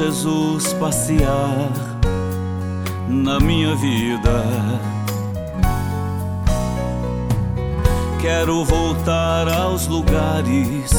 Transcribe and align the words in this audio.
Jesus 0.00 0.72
passear 0.80 1.70
na 3.06 3.38
minha 3.38 3.76
vida. 3.76 4.42
Quero 8.18 8.64
voltar 8.64 9.46
aos 9.46 9.86
lugares 9.88 10.90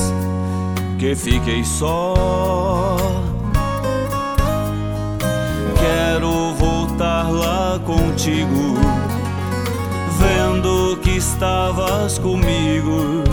que 0.99 1.16
fiquei 1.16 1.63
só. 1.63 2.95
Quero 5.79 6.54
voltar 6.54 7.31
lá 7.31 7.79
contigo, 7.84 8.76
vendo 10.20 10.98
que 10.98 11.18
estavas 11.18 12.20
comigo. 12.20 13.23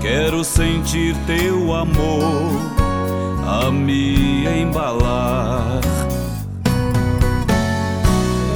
Quero 0.00 0.42
sentir 0.42 1.14
teu 1.26 1.74
amor 1.74 2.87
me 3.70 4.46
embalar. 4.46 5.80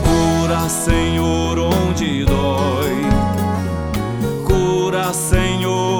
Cura, 0.04 0.68
Senhor, 0.68 1.58
onde 1.58 2.24
dói. 2.24 3.02
Cura, 4.46 5.12
Senhor, 5.12 5.91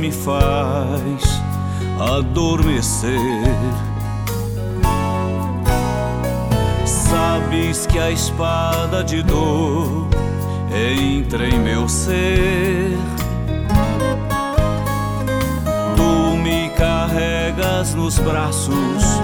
me 0.00 0.10
faz 0.10 1.42
adormecer. 2.00 3.10
Sabes 6.86 7.86
que 7.86 7.98
a 7.98 8.10
espada 8.10 9.04
de 9.04 9.22
dor 9.22 10.08
entra 10.72 11.46
em 11.46 11.58
meu 11.58 11.86
ser. 11.86 12.96
Tu 15.96 16.36
me 16.38 16.70
carregas 16.70 17.94
nos 17.94 18.18
braços, 18.18 19.20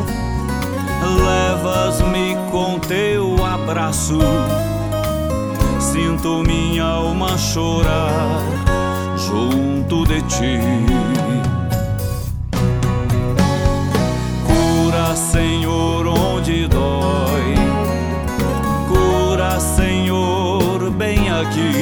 levas-me 1.25 2.37
com 2.51 2.79
teu 2.81 3.43
abraço. 3.43 4.19
Sinto 5.81 6.43
minha 6.43 6.85
alma 6.85 7.39
chorar 7.39 8.76
junto 9.37 10.05
de 10.07 10.23
ti. 10.23 10.59
Cura, 14.47 15.15
Senhor, 15.15 16.07
onde 16.07 16.67
dói. 16.69 17.55
Cura, 18.89 19.61
Senhor, 19.61 20.91
bem 20.91 21.31
aqui. 21.31 21.73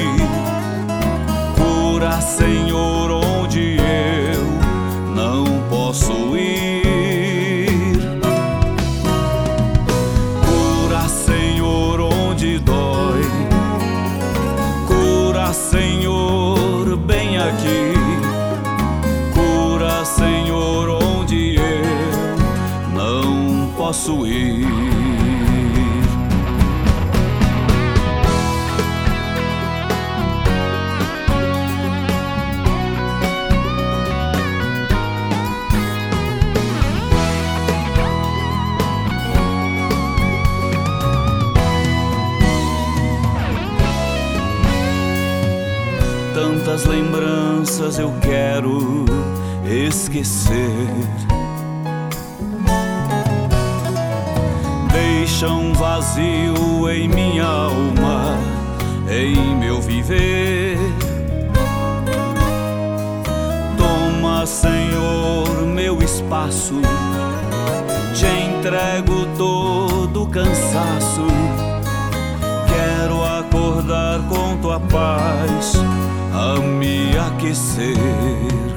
Cura, 1.57 2.21
Senhor, 2.21 2.94
posso 23.95 24.27
ir. 24.27 24.67
Tantas 46.35 46.85
lembranças 46.87 48.01
eu 48.01 48.13
quero 48.21 49.05
esquecer. 49.65 50.65
Deixa 55.45 55.57
um 55.57 55.75
vazio 55.75 56.91
em 56.91 57.07
minha 57.07 57.45
alma, 57.45 58.39
em 59.11 59.55
meu 59.57 59.79
viver. 59.79 60.79
Toma, 63.77 64.47
Senhor, 64.47 65.67
meu 65.67 66.03
espaço, 66.03 66.81
te 68.15 68.25
entrego 68.25 69.27
todo 69.37 70.23
o 70.23 70.29
cansaço. 70.29 71.27
Quero 72.67 73.23
acordar 73.23 74.21
com 74.31 74.57
tua 74.63 74.81
paz 74.81 75.75
a 76.33 76.59
me 76.59 77.11
aquecer. 77.19 78.74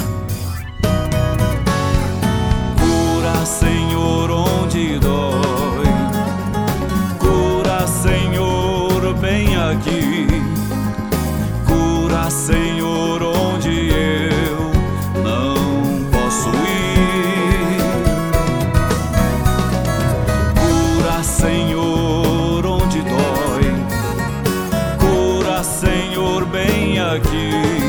Bem 27.20 27.50
aqui. 27.52 27.87